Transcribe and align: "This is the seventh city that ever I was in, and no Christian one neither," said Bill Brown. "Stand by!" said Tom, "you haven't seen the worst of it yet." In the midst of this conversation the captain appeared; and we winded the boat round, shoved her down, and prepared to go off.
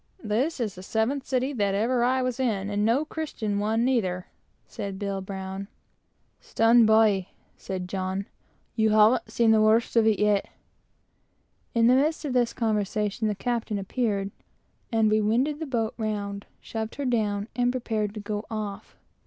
"This 0.23 0.59
is 0.59 0.73
the 0.73 0.81
seventh 0.81 1.27
city 1.27 1.53
that 1.53 1.75
ever 1.75 2.03
I 2.03 2.23
was 2.23 2.39
in, 2.39 2.71
and 2.71 2.83
no 2.83 3.05
Christian 3.05 3.59
one 3.59 3.85
neither," 3.85 4.25
said 4.65 4.97
Bill 4.97 5.21
Brown. 5.21 5.67
"Stand 6.39 6.87
by!" 6.87 7.27
said 7.55 7.87
Tom, 7.87 8.25
"you 8.75 8.89
haven't 8.89 9.29
seen 9.31 9.51
the 9.51 9.61
worst 9.61 9.95
of 9.95 10.07
it 10.07 10.17
yet." 10.17 10.47
In 11.75 11.85
the 11.85 11.93
midst 11.93 12.25
of 12.25 12.33
this 12.33 12.51
conversation 12.51 13.27
the 13.27 13.35
captain 13.35 13.77
appeared; 13.77 14.31
and 14.91 15.07
we 15.07 15.21
winded 15.21 15.59
the 15.59 15.67
boat 15.67 15.93
round, 15.99 16.47
shoved 16.61 16.95
her 16.95 17.05
down, 17.05 17.47
and 17.55 17.71
prepared 17.71 18.15
to 18.15 18.19
go 18.19 18.43
off. 18.49 18.97